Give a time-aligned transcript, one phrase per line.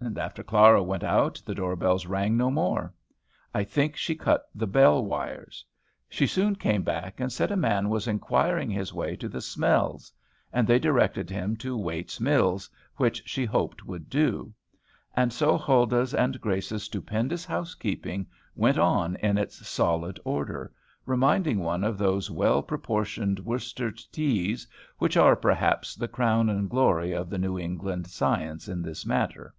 [0.00, 2.92] And after Clara went out, the door bells rang no more.
[3.54, 5.64] I think she cut the bell wires.
[6.10, 10.12] She soon came back, and said a man was inquiring his way to the "Smells;"
[10.52, 14.52] and they directed him to "Wait's Mills," which she hoped would do.
[15.16, 20.70] And so Huldah's and Grace's stupendous housekeeping went on in its solid order,
[21.06, 24.66] reminding one of those well proportioned Worcester teas
[24.98, 29.54] which are, perhaps, the crown and glory of the New England science in this matter.